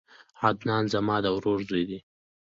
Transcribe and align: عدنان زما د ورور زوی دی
عدنان 0.43 0.83
زما 0.93 1.15
د 1.23 1.25
ورور 1.35 1.59
زوی 1.69 1.83
دی 1.89 1.99